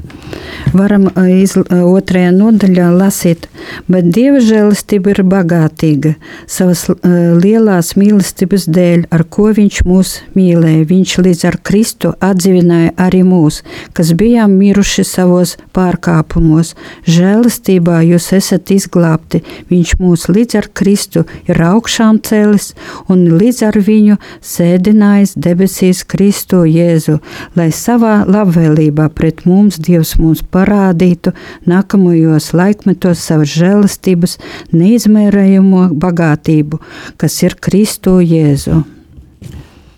[0.73, 3.47] varam uh, iz, uh, otrajā nodaļā lasīt,
[3.87, 6.13] bet Dieva žēlastība ir bagātīga
[6.47, 6.97] savas uh,
[7.43, 10.85] lielās mīlestības dēļ, ar ko viņš mūs mīlēja.
[10.89, 13.63] Viņš līdz ar Kristu atdzīvināja arī mūs,
[13.93, 16.75] kas bijām miruši savos pārkāpumos.
[17.05, 19.43] Žēlastībā jūs esat izglābti.
[19.69, 22.71] Viņš mūs līdz ar Kristu ir augšām cēlis
[23.11, 27.19] un līdz ar viņu sēdinājis debesīs Kristu Jēzu,
[27.57, 31.33] lai savā labvēlībā pret mums Dievs mums parādītu
[31.69, 34.37] nākamajos laikmetos savas žēlastības
[34.73, 36.81] neizmērējamo bagātību,
[37.17, 38.83] kas ir Kristu Jēzu.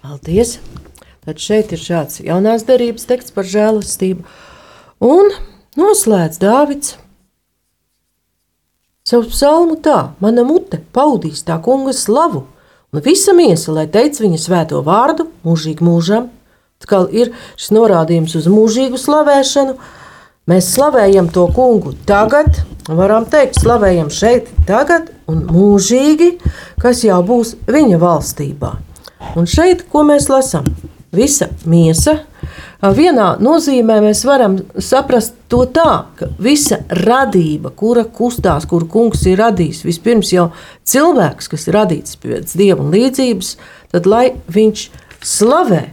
[0.05, 0.59] Paldies!
[1.25, 4.21] Tad šeit ir šāds jaunās derības teksts par žēlastību.
[5.01, 5.31] Un
[5.79, 6.93] noslēdz Dāvids
[9.05, 12.45] savu psalmu tā: Mana mute paudīs tā kunga slavu,
[12.91, 16.31] un visa miesa, lai teic viņa svēto vārdu mūžīgi mūžam.
[16.81, 19.77] Atkal ir šis norādījums uz mūžīgu slavēšanu.
[20.45, 26.35] Mēs slavējam to kungu tagad, varam teikt, slavējam šeit, tagad un mūžīgi,
[26.81, 28.75] kas jau būs viņa valstībā.
[29.39, 30.67] Un šeit, ko mēs lasām?
[31.15, 32.19] Visa miesa.
[32.93, 39.39] Vienā nozīmē mēs varam saprast to tā, ka visa radība, kura kustās, kuru kungs ir
[39.39, 40.49] radījis, vispirms jau
[40.85, 43.53] cilvēks, kas ir radīts pēc dieva līdzības,
[43.95, 44.83] tad lai viņš
[45.25, 45.85] slavē.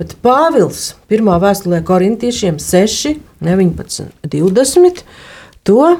[0.00, 1.28] Bet Pāvils 1.
[1.42, 5.02] vēstulē korintiešiem 6, 19, 20
[5.66, 5.90] to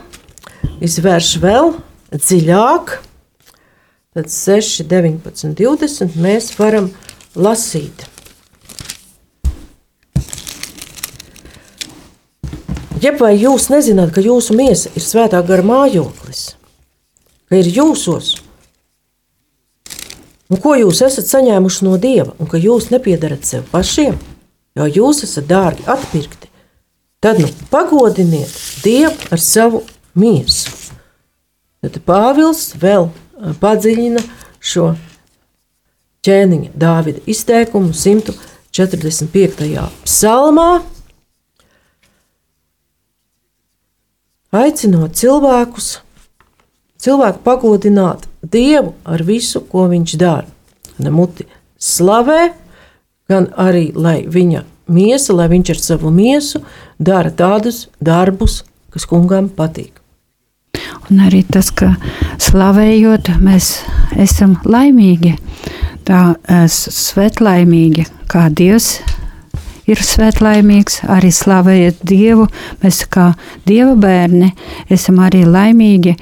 [0.80, 1.74] izvērš vēl
[2.14, 2.94] dziļāk.
[4.16, 6.88] Tad 6, 19, 20 mēs varam
[7.36, 8.09] lasīt.
[13.00, 16.42] Ja vai jūs nezināt, ka jūsu miesa ir svētā gara mājoklis,
[17.48, 18.34] ka ir jūsos,
[20.52, 24.18] un ko jūs esat saņēmuši no dieva, un ka jūs nepiedarat sev pašiem,
[24.76, 26.50] jo jūs esat dārgi atpirkti,
[27.24, 28.52] tad nu pagodiniet
[28.84, 29.82] Dievu ar savu
[30.16, 30.72] miesu.
[31.80, 33.08] Tad Pāvils vēl
[33.60, 34.20] padziļina
[34.60, 34.90] šo
[36.24, 39.88] ķēniņa Dāvida izteikumu 145.
[40.04, 40.70] psalmā.
[44.52, 46.00] Aicinot cilvēkus,
[47.00, 50.48] cilvēku pagodināt Dievu ar visu, ko viņš dara.
[51.00, 51.44] Ne muti
[51.80, 52.50] slavē,
[53.28, 56.62] gan arī, lai viņa miesa, lai viņš ar savu miesu
[56.98, 60.00] dara tādus darbus, kas kungam patīk.
[61.10, 61.94] Un arī tas, ka
[62.40, 63.80] slavējot, mēs
[64.18, 65.36] esam laimīgi,
[66.06, 66.34] tā
[66.70, 68.98] svetlaimīgi, kā Dievs
[69.90, 72.46] ir svētlaimīgs, arī slavējiet Dievu.
[72.82, 73.32] Mēs kā
[73.66, 74.52] Dieva bērni
[74.92, 76.16] esam arī laimīgi,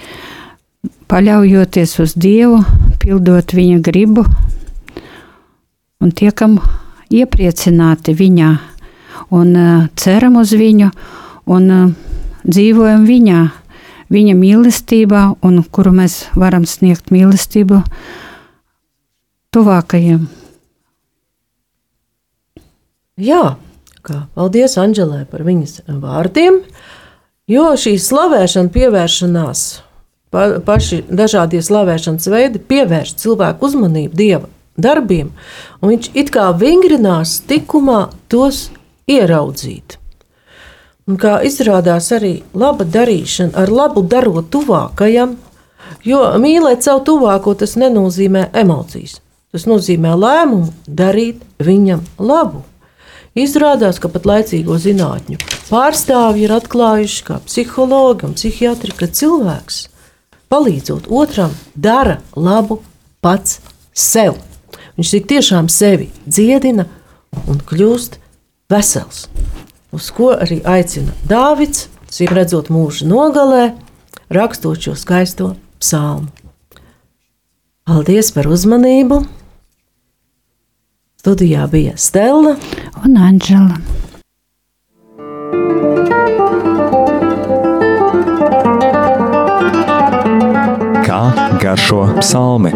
[1.08, 2.62] paļaujoties uz Dievu,
[3.02, 4.24] pildot Viņa gribu
[5.98, 6.58] un tiekam
[7.10, 8.50] iepriecināti Viņā
[9.34, 10.90] un uh, ceram uz Viņu
[11.48, 11.88] un uh,
[12.48, 13.40] dzīvojam Viņā,
[14.08, 17.82] Viņa mīlestībā, un kuru mēs varam sniegt mīlestību
[19.52, 20.22] tuvākajiem.
[23.18, 23.56] Jā,
[24.06, 26.60] kā paldies Anģelē par viņas vārdiem,
[27.50, 29.62] jo šī slavēšana, pievēršanās,
[30.30, 34.46] pa, paši dažādie slavēšanas veidi pievērš cilvēku uzmanību Dieva
[34.78, 35.32] darbiem,
[35.82, 38.68] un viņš it kā vingrinās tikumā tos
[39.10, 39.98] ieraudzīt.
[41.08, 45.34] Un kā izrādās arī laba darīšana, ar labu darot tuvākajam,
[46.06, 49.18] jo mīlēt savu tuvāko tas nenozīmē emocijas.
[49.50, 52.62] Tas nozīmē lēmumu darīt viņam labu.
[53.36, 59.82] Izrādās, ka pat laicīgo zinātņu pārstāvji ir atklājuši, ka psihologi un psihiatri, ka cilvēks,
[60.48, 62.80] palīdzot otram, dara labu
[63.20, 63.60] pats
[63.92, 64.38] sev.
[64.98, 66.88] Viņš tik tiešām sevi dziedina
[67.46, 68.18] un kļūst
[68.72, 69.26] vesels.
[69.94, 71.86] Uz ko arī aicina Dāvids,
[72.32, 73.72] redzot mūža nogalē,
[74.32, 76.32] rakstot šo skaisto psalmu.
[77.88, 79.37] Paldies par uzmanību!
[81.28, 82.54] Studijā bija Stela
[83.04, 83.74] un Anģela.
[91.04, 91.20] Kā
[91.60, 92.72] garšo psalmi?